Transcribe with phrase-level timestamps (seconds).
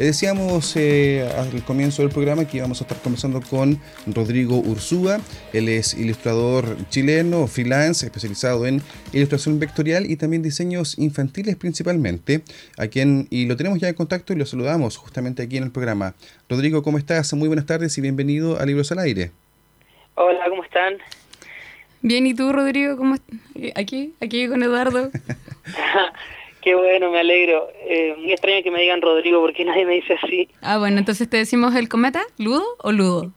[0.00, 5.18] Le decíamos eh, al comienzo del programa que íbamos a estar conversando con Rodrigo Ursúa.
[5.52, 8.80] Él es ilustrador chileno, freelance, especializado en
[9.12, 12.40] ilustración vectorial y también diseños infantiles principalmente,
[12.78, 15.70] a quien y lo tenemos ya en contacto y lo saludamos justamente aquí en el
[15.70, 16.14] programa.
[16.48, 17.34] Rodrigo, ¿cómo estás?
[17.34, 19.32] Muy buenas tardes y bienvenido a Libros al Aire.
[20.14, 20.94] Hola, ¿cómo están?
[22.00, 22.96] Bien, ¿y tú, Rodrigo?
[22.96, 23.16] ¿Cómo
[23.76, 25.10] Aquí, aquí con Eduardo.
[26.62, 27.68] Qué bueno, me alegro.
[27.88, 30.48] Eh, muy extraño que me digan Rodrigo porque nadie me dice así.
[30.60, 33.32] Ah, bueno, entonces te decimos el cometa, Ludo o Ludo.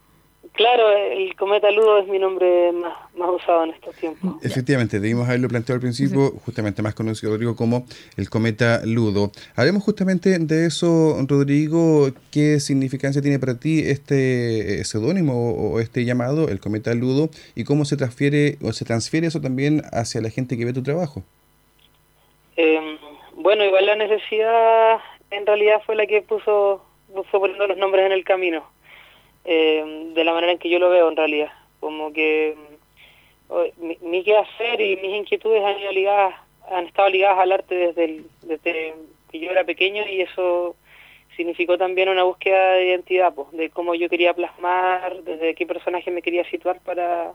[0.54, 4.36] Claro, el cometa Ludo es mi nombre más, más usado en estos tiempos.
[4.44, 7.88] Efectivamente, debimos haberlo planteado al principio, justamente más conocido, Rodrigo, como
[8.18, 9.32] el cometa Ludo.
[9.56, 12.12] Hablemos justamente de eso, Rodrigo.
[12.30, 17.64] ¿Qué significancia tiene para ti este eh, seudónimo o este llamado, el cometa Ludo, y
[17.64, 21.24] cómo se transfiere o se transfiere eso también hacia la gente que ve tu trabajo?
[22.56, 22.98] Eh,
[23.34, 25.00] bueno, igual la necesidad
[25.32, 28.64] en realidad fue la que puso, puso poniendo los nombres en el camino,
[29.46, 31.52] eh, de la manera en que yo lo veo en realidad.
[31.80, 32.56] Como que
[33.78, 36.36] mi, mi quehacer y mis inquietudes han, ido ligadas,
[36.70, 38.94] han estado ligadas al arte desde, desde
[39.32, 40.76] que yo era pequeño y eso
[41.36, 46.12] significó también una búsqueda de identidad, pues, de cómo yo quería plasmar, desde qué personaje
[46.12, 47.34] me quería situar para,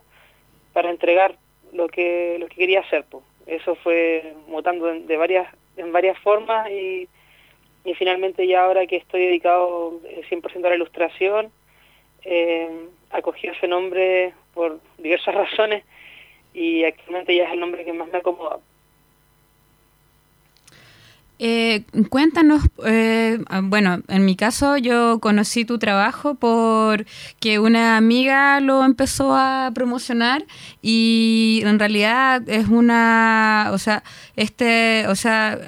[0.72, 1.36] para entregar
[1.72, 3.04] lo que, lo que quería hacer.
[3.10, 3.24] Pues.
[3.48, 7.08] Eso fue mutando de varias en varias formas y,
[7.84, 11.52] y finalmente ya ahora que estoy dedicado 100% eh, a la ilustración,
[12.24, 12.68] eh,
[13.10, 15.84] acogí ese nombre por diversas razones
[16.52, 18.58] y actualmente ya es el nombre que más me acomoda.
[21.40, 28.84] Eh, cuéntanos, eh, bueno, en mi caso yo conocí tu trabajo porque una amiga lo
[28.84, 30.44] empezó a promocionar
[30.82, 34.02] y en realidad es una, o sea,
[34.34, 35.58] este, o sea,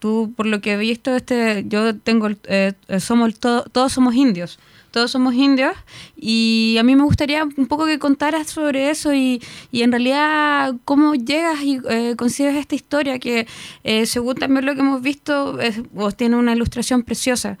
[0.00, 4.58] tú por lo que he visto, este, yo tengo, eh, somos todos somos indios
[4.98, 5.76] todos somos indios
[6.16, 10.74] y a mí me gustaría un poco que contaras sobre eso y, y en realidad
[10.84, 13.46] cómo llegas y eh, concibes esta historia que
[13.84, 17.58] eh, según también lo que hemos visto es, vos tiene una ilustración preciosa.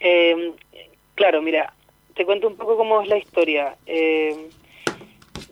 [0.00, 0.50] Eh,
[1.14, 1.72] claro, mira,
[2.16, 3.76] te cuento un poco cómo es la historia.
[3.86, 4.48] Eh,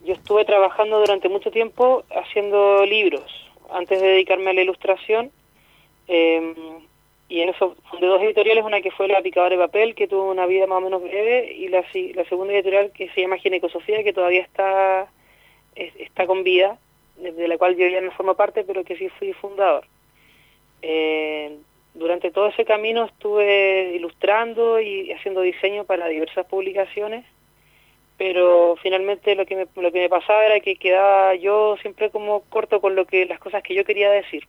[0.04, 3.30] yo estuve trabajando durante mucho tiempo haciendo libros
[3.72, 5.30] antes de dedicarme a la ilustración.
[6.08, 6.52] Eh,
[7.30, 10.32] y en eso fundé dos editoriales, una que fue La Picadora de Papel, que tuvo
[10.32, 14.02] una vida más o menos breve, y la, la segunda editorial que se llama Ginecosofía,
[14.02, 15.08] que todavía está,
[15.76, 16.76] está con vida,
[17.16, 19.86] de la cual yo ya no formo parte, pero que sí fui fundador.
[20.82, 21.56] Eh,
[21.94, 27.24] durante todo ese camino estuve ilustrando y haciendo diseño para diversas publicaciones,
[28.18, 32.40] pero finalmente lo que me, lo que me pasaba era que quedaba yo siempre como
[32.48, 34.48] corto con lo que las cosas que yo quería decir.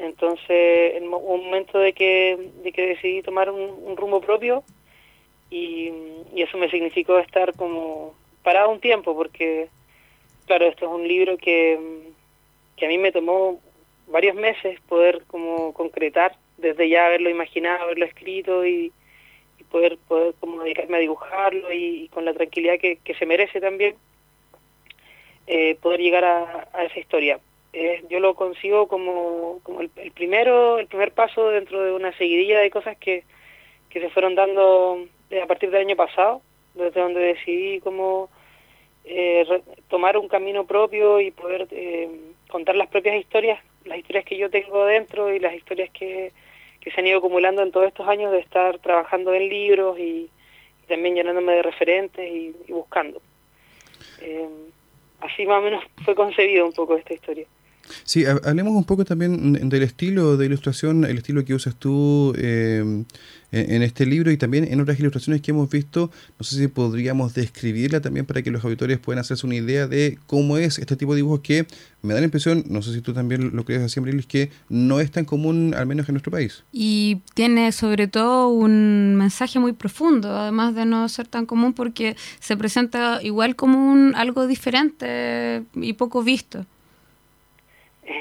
[0.00, 4.64] Entonces, en un momento de que, de que decidí tomar un, rumbo propio
[5.50, 5.92] y,
[6.36, 9.68] eso me significó estar como parado un tiempo porque,
[10.46, 11.78] claro, esto es un libro que,
[12.76, 13.60] que a mí me tomó
[14.06, 18.92] varios meses poder como concretar, desde ya haberlo imaginado, haberlo escrito y,
[19.70, 23.94] poder poder como dedicarme a dibujarlo y, con la tranquilidad que, que se merece también
[25.46, 27.38] eh, poder llegar a, a esa historia
[27.72, 32.58] eh, yo lo consigo como, como el, primero el primer paso dentro de una seguidilla
[32.60, 33.24] de cosas que,
[33.88, 35.06] que se fueron dando
[35.42, 36.42] a partir del año pasado,
[36.74, 38.28] desde donde decidí como
[39.04, 39.44] eh,
[39.88, 42.08] tomar un camino propio y poder eh,
[42.48, 46.32] contar las propias historias, las historias que yo tengo dentro y las historias que,
[46.80, 50.30] que se han ido acumulando en todos estos años de estar trabajando en libros y,
[50.88, 53.22] también llenándome de referentes y, y buscando.
[54.22, 54.48] Eh,
[55.20, 57.46] así más o menos fue concebido un poco esta historia.
[58.04, 63.04] Sí, hablemos un poco también del estilo de ilustración, el estilo que usas tú eh,
[63.52, 66.10] en este libro y también en otras ilustraciones que hemos visto.
[66.38, 70.18] No sé si podríamos describirla también para que los auditores puedan hacerse una idea de
[70.26, 71.66] cómo es este tipo de dibujos que
[72.02, 75.00] me da la impresión, no sé si tú también lo crees así, Abrilis, que no
[75.00, 76.62] es tan común, al menos en nuestro país.
[76.72, 82.16] Y tiene sobre todo un mensaje muy profundo, además de no ser tan común porque
[82.38, 86.64] se presenta igual como un algo diferente y poco visto.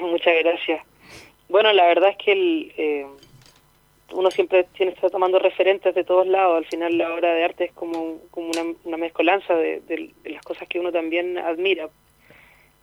[0.10, 0.82] Muchas gracias.
[1.48, 3.06] Bueno, la verdad es que el, eh,
[4.12, 6.58] uno siempre tiene estar tomando referentes de todos lados.
[6.58, 8.52] Al final la obra de arte es como, como
[8.86, 11.90] una, mezcolanza de, las cosas que uno también admira.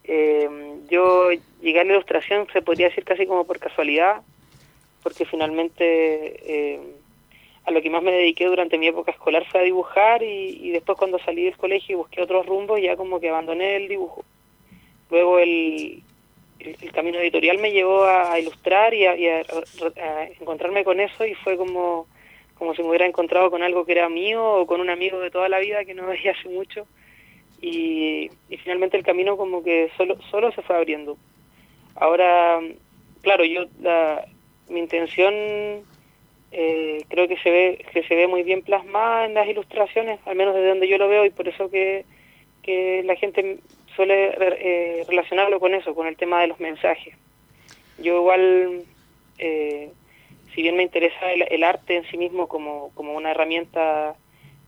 [0.05, 0.49] Eh,
[0.89, 1.31] yo
[1.61, 4.23] llegué a la ilustración, se podría decir casi como por casualidad,
[5.03, 6.81] porque finalmente eh,
[7.65, 10.97] a lo que más me dediqué durante mi época escolar fue a dibujar y, después
[10.97, 14.25] cuando salí del colegio y busqué otros rumbos ya como que abandoné el dibujo.
[15.11, 16.03] Luego el,
[16.59, 19.17] el, camino editorial me llevó a, ilustrar y, a,
[20.41, 22.07] encontrarme con eso y fue como,
[22.55, 25.31] como si me hubiera encontrado con algo que era mío o con un amigo de
[25.31, 26.87] toda la vida que no veía hace mucho
[27.61, 28.31] y,
[28.63, 31.17] finalmente el camino como que solo, solo se fue abriendo.
[31.95, 32.61] Ahora,
[33.23, 34.27] claro, yo la,
[34.69, 35.35] mi intención
[36.53, 40.37] eh, creo que se ve que se ve muy bien plasmada en las ilustraciones, al
[40.37, 42.05] menos desde donde yo lo veo y por eso que,
[42.67, 43.61] que la gente
[43.95, 47.15] suele eh, relacionarlo con eso, con el tema de los mensajes.
[47.99, 48.83] Yo igual,
[49.39, 49.91] eh,
[50.55, 54.17] si bien me interesa el, arte en sí mismo como, como una herramienta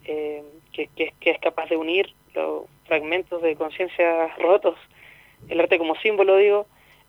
[0.06, 0.42] eh,
[0.72, 4.76] que, que, es capaz de unir los fragmentos de conciencia rotos,
[5.48, 6.66] el arte como símbolo, digo,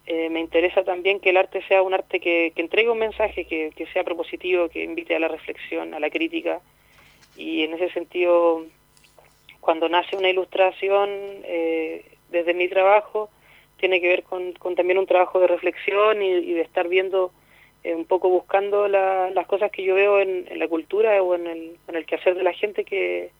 [0.07, 3.69] me interesa también que el arte sea un arte que, que entregue un mensaje, que,
[3.75, 6.61] que sea propositivo, que invite a la reflexión, a la crítica,
[7.37, 8.65] y en ese sentido
[9.59, 11.09] cuando nace una ilustración,
[11.43, 13.29] eh, desde mi trabajo,
[13.77, 17.31] tiene que ver con, también un trabajo de reflexión y, de estar viendo,
[17.83, 21.77] eh, un poco buscando las cosas que yo veo en, la cultura o en el,
[21.87, 23.31] en el quehacer de la gente que,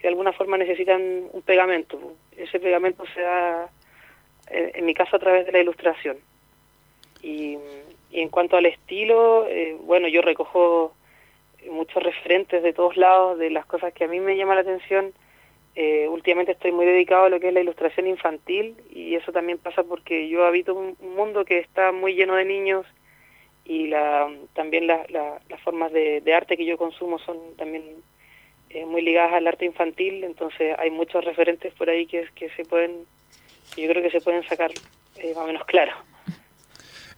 [0.00, 1.98] de alguna forma necesitan un pegamento.
[2.36, 3.68] Ese pegamento se da,
[4.50, 6.16] eh, en, mi caso, a través de la ilustración.
[7.22, 7.58] Y,
[8.10, 9.46] y en cuanto al estilo,
[9.82, 10.94] bueno, yo recojo
[11.70, 15.12] muchos referentes de todos lados de las cosas que a mí me llaman la atención
[15.76, 19.58] eh, últimamente estoy muy dedicado a lo que es la ilustración infantil y eso también
[19.58, 22.86] pasa porque yo habito un, mundo que está muy lleno de niños
[23.64, 27.84] y la, también las formas de, arte que yo consumo son también
[28.70, 32.64] eh, muy ligadas al arte infantil, entonces hay muchos referentes por ahí que, que se
[32.64, 33.04] pueden,
[33.76, 34.72] yo creo que se pueden sacar
[35.18, 35.92] eh, más o menos claro.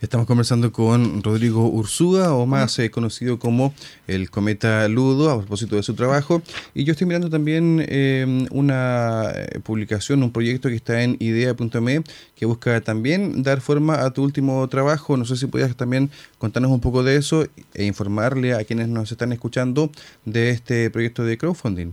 [0.03, 3.73] Estamos conversando con Rodrigo Ursúa, o más eh, conocido como
[4.09, 6.43] el Cometa Ludo, a propósito de su trabajo.
[6.75, 12.03] Y yo estoy mirando también eh, una eh, publicación, un proyecto que está en idea.me,
[12.35, 15.17] que busca también dar forma a tu último trabajo.
[15.17, 19.13] No sé si podías también contarnos un poco de eso e informarle a quienes nos
[19.13, 19.93] están escuchando
[20.25, 21.93] de este proyecto de crowdfunding.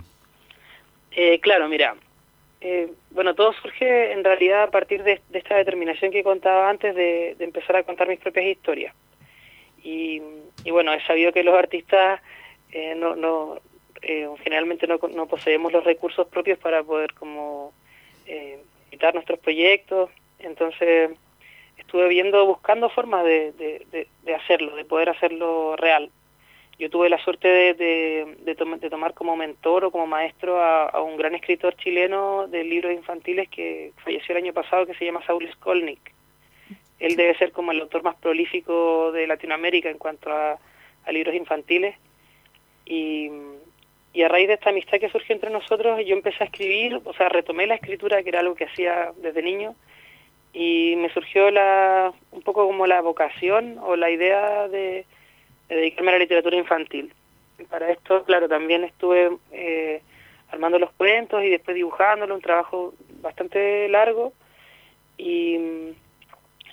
[1.43, 1.93] claro, mira,
[2.61, 7.35] eh, bueno, todo surge en realidad a partir de, esta determinación que contaba antes de,
[7.39, 8.93] empezar a contar mis propias historias.
[9.81, 10.21] Y,
[10.69, 12.21] bueno, he sabido que los artistas
[12.71, 13.59] eh, no, no
[14.01, 17.73] eh, generalmente no, poseemos los recursos propios para poder como
[18.25, 20.09] editar nuestros proyectos.
[20.39, 21.11] Entonces
[21.77, 26.11] estuve viendo, buscando formas de hacerlo, de poder hacerlo real
[26.79, 31.35] yo tuve la suerte de, de, tomar como mentor o como maestro a, un gran
[31.35, 35.99] escritor chileno de libros infantiles que falleció el año pasado, que se llama Saul Skolnick.
[36.99, 40.57] Él debe ser como el autor más prolífico de Latinoamérica en cuanto a,
[41.11, 41.95] libros infantiles.
[42.85, 43.29] Y,
[44.13, 47.13] y, a raíz de esta amistad que surgió entre nosotros, yo empecé a escribir, o
[47.13, 49.75] sea, retomé la escritura, que era algo que hacía desde niño,
[50.53, 55.05] y me surgió la, un poco como la vocación o la idea de
[55.75, 57.13] dedicarme a la literatura infantil.
[57.57, 60.01] Y para esto, claro, también estuve eh,
[60.51, 64.33] armando los cuentos y después dibujándolo, un trabajo bastante largo.
[65.17, 65.57] Y,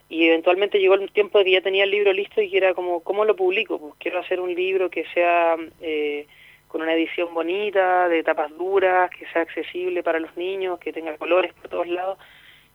[0.09, 2.75] y eventualmente llegó el tiempo de que ya tenía el libro listo y que era
[2.75, 3.79] como, ¿cómo lo publico?
[3.79, 6.27] Pues quiero hacer un libro que sea eh,
[6.69, 11.17] con una edición bonita, de tapas duras, que sea accesible para los niños, que tenga
[11.17, 12.19] colores por todos lados.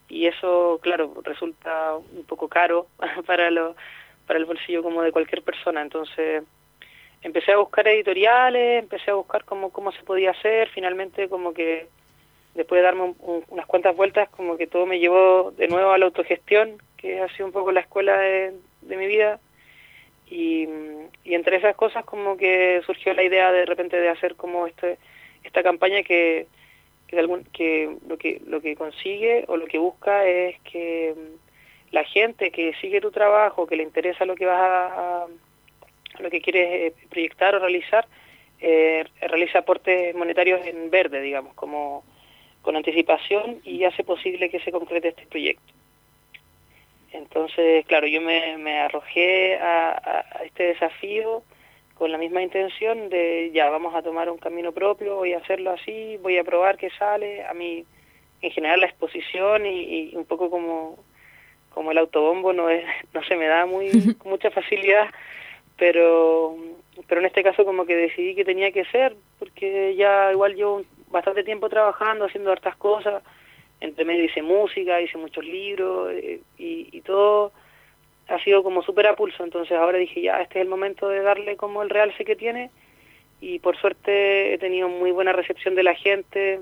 [0.09, 2.87] Y eso, claro, resulta un poco caro
[3.25, 3.75] para los
[4.27, 5.81] para el bolsillo como de cualquier persona.
[5.81, 6.43] Entonces
[7.21, 11.87] empecé a buscar editoriales, empecé a buscar cómo, cómo se podía hacer, finalmente como que
[12.55, 13.13] después de darme
[13.49, 17.29] unas cuantas vueltas, como que todo me llevó de nuevo a la autogestión, que ha
[17.29, 19.39] sido un poco la escuela de, mi vida.
[20.29, 20.67] Y,
[21.25, 24.97] entre esas cosas como que surgió la idea de repente de hacer como este,
[25.43, 26.47] esta campaña que,
[27.07, 31.15] que, algún, que, lo que lo que consigue o lo que busca es que
[31.91, 35.27] la gente que sigue tu trabajo, que le interesa lo que vas a,
[36.19, 38.07] lo que quieres eh, proyectar o realizar,
[38.59, 42.03] eh, realiza aportes monetarios en verde, digamos, como
[42.61, 45.73] con anticipación y hace posible que se concrete este proyecto.
[47.11, 51.43] Entonces, claro, yo me, arrojé a, este desafío
[51.95, 55.71] con la misma intención de ya vamos a tomar un camino propio, voy a hacerlo
[55.71, 57.43] así, voy a probar qué sale.
[57.45, 57.83] A mí,
[58.41, 60.97] en general, la exposición y un poco como
[61.71, 65.09] como el autobombo no es no se me da muy con mucha facilidad
[65.77, 66.55] pero
[67.07, 70.81] pero en este caso como que decidí que tenía que ser porque ya igual yo
[71.09, 73.23] bastante tiempo trabajando haciendo hartas cosas
[73.81, 77.51] entre medio hice música, hice muchos libros eh, y, y, todo
[78.27, 79.43] ha sido como súper a pulso.
[79.43, 82.69] Entonces ahora dije, ya, este es el momento de darle como el realce que tiene
[83.41, 86.61] y por suerte he tenido muy buena recepción de la gente,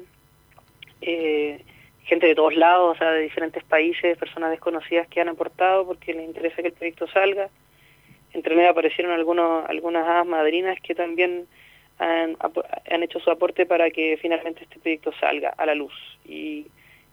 [1.02, 1.62] eh,
[2.10, 6.14] gente de todos lados, o sea, de diferentes países, personas desconocidas que han aportado porque
[6.14, 7.50] les interesa que el proyecto salga.
[8.34, 11.46] Entre medio aparecieron algunos, algunas hadas madrinas que también
[12.00, 12.36] han,
[12.90, 15.94] han, hecho su aporte para que finalmente este proyecto salga a la luz.
[16.26, 16.66] Y,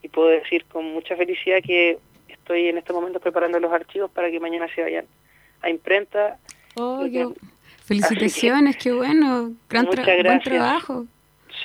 [0.03, 1.99] y puedo decir con mucha felicidad que
[2.29, 5.05] estoy en este momento preparando los archivos para que mañana se vayan
[5.61, 6.39] a imprenta.
[6.77, 7.07] Oh,
[7.85, 11.07] felicitaciones, qué bueno, gran buen trabajo.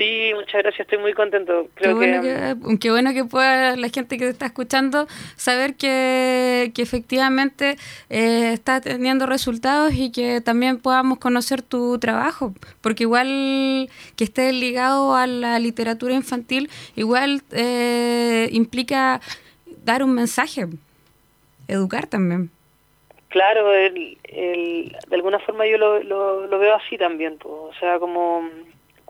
[0.02, 1.68] Sí, muchas gracias, estoy muy contento.
[1.76, 5.06] Creo qué, bueno que, qué bueno que pueda la gente que está escuchando
[5.36, 7.76] saber que, que efectivamente
[8.10, 14.52] eh, está teniendo resultados y que también podamos conocer tu trabajo, porque igual que esté
[14.54, 19.22] ligado a la literatura infantil, igual eh, implica
[19.86, 20.66] dar un mensaje,
[21.68, 22.50] educar también.
[23.30, 28.00] Claro, el, el, de alguna forma yo lo, lo, lo veo así también, o sea,
[28.00, 28.50] como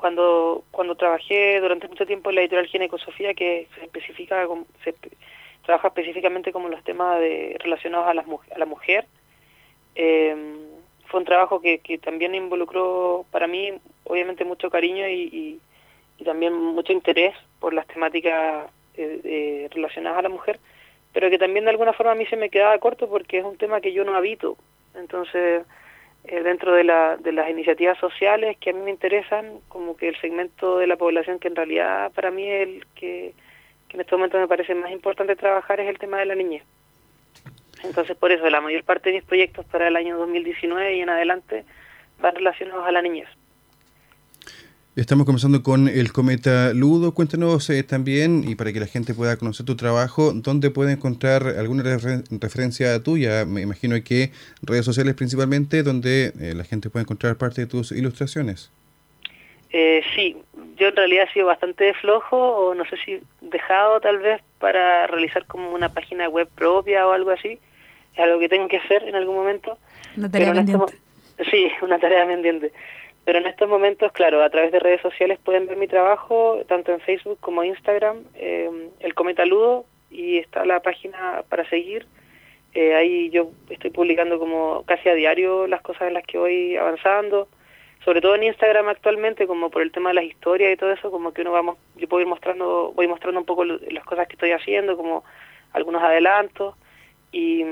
[0.02, 4.48] cuando cuando trabajé durante mucho tiempo en la editorial Ginecosofía, que se especifica,
[4.84, 4.96] se
[5.64, 9.06] trabaja específicamente como los temas de, relacionados a, las, a la mujer,
[9.96, 10.36] eh,
[11.06, 13.74] fue un trabajo que, que también involucró para mí,
[14.06, 15.60] obviamente, mucho cariño y,
[16.18, 20.60] y, también mucho interés por las temáticas eh, relacionadas a la mujer,
[21.14, 23.58] pero que también de alguna forma a mí se me quedaba corto porque es un
[23.58, 24.56] tema que yo no habito.
[24.94, 25.64] Entonces,
[26.26, 30.08] eh, dentro de, la, de las iniciativas sociales que a mí me interesan, como que
[30.08, 33.34] el segmento de la población que en realidad para mí el que,
[33.88, 36.64] que en este momento me parece más importante trabajar es el tema de la niñez.
[37.84, 41.10] Entonces por eso la mayor parte de mis proyectos para el año 2019 y en
[41.10, 41.66] adelante
[42.20, 43.28] van relacionados a la niñez.
[44.98, 47.14] Estamos comenzando con el Cometa Ludo.
[47.14, 51.48] Cuéntanos eh, también, y para que la gente pueda conocer tu trabajo, ¿dónde puede encontrar
[51.48, 53.46] alguna referencia tuya?
[53.46, 54.32] Me imagino que
[54.62, 58.70] redes sociales principalmente, donde eh, la gente puede encontrar parte de tus ilustraciones.
[59.72, 60.36] Eh, sí,
[60.76, 65.08] yo en realidad he sido bastante flojo, o no sé si dejado tal vez para
[65.08, 67.60] realizar como una página web propia o algo así.
[68.14, 69.78] Es algo que tengo que hacer en algún momento.
[70.18, 70.98] Una tarea este pendiente.
[71.50, 72.74] sí, una tarea pendiente.
[73.32, 76.92] Pero en estos momentos, claro, a través de redes sociales pueden ver mi trabajo, tanto
[76.92, 78.70] en Facebook como Instagram, eh,
[79.00, 82.06] el Cometa Ludo, y está la página para seguir.
[82.74, 86.76] Eh, ahí yo estoy publicando como casi a diario las cosas en las que voy
[86.76, 87.48] avanzando,
[88.04, 91.10] sobre todo en Instagram actualmente, como por el tema de las historias y todo eso,
[91.10, 94.34] como que uno vamos, yo puedo ir mostrando, voy mostrando un poco las cosas que
[94.34, 95.24] estoy haciendo, como
[95.72, 96.76] algunos adelantos,
[97.32, 97.64] y,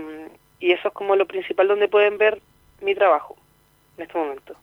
[0.61, 2.39] y eso es como lo principal donde pueden ver
[2.79, 3.35] mi trabajo
[3.97, 4.55] en este momento.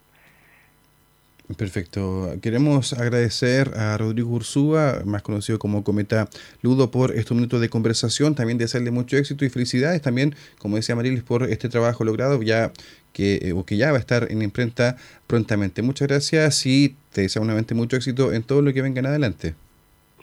[1.54, 2.32] Perfecto.
[2.42, 6.28] Queremos agradecer a Rodrigo Ursúa, más conocido como Cometa
[6.60, 8.34] Ludo, por estos minutos de conversación.
[8.34, 10.02] También desearle mucho éxito y felicidades.
[10.02, 12.72] También, como decía Marilis, por este trabajo logrado, ya
[13.12, 14.96] que, eh, que ya va a estar en imprenta
[15.28, 15.82] prontamente.
[15.82, 19.54] Muchas gracias y te deseo nuevamente mucho éxito en todo lo que venga en adelante.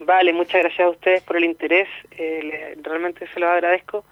[0.02, 1.88] Vale, muchas gracias a ustedes por el interés.
[2.18, 4.04] Eh, realmente se lo agradezco.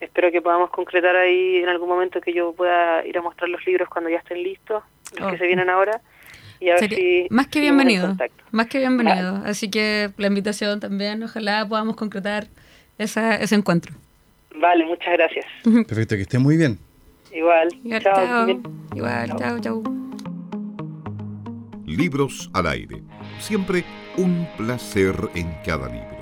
[0.00, 3.64] Espero que podamos concretar ahí en algún momento que yo pueda ir a mostrar los
[3.66, 4.82] libros cuando ya estén listos,
[5.18, 6.00] los que se vienen ahora
[7.30, 8.16] más que bienvenido,
[8.50, 9.42] más que bienvenido.
[9.44, 12.48] Así que la invitación también, ojalá podamos concretar
[12.98, 13.94] esa, ese encuentro.
[14.56, 15.46] Vale, muchas gracias.
[15.86, 16.78] Perfecto, que esté muy bien.
[17.32, 17.68] Igual,
[18.00, 18.46] chao.
[18.94, 19.82] Igual, chao, chao.
[21.84, 23.02] Libros al aire.
[23.38, 23.84] Siempre
[24.16, 26.13] un placer en cada libro.